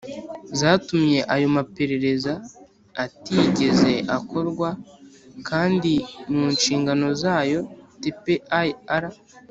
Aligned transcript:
zatumye 0.59 1.19
ayo 1.33 1.47
maperereza 1.55 2.33
atigeze 3.03 3.93
akorwa, 4.17 4.69
kandi 5.47 5.93
mu 6.35 6.43
nshingano 6.55 7.07
zayo 7.21 7.59
tpir 8.01 9.11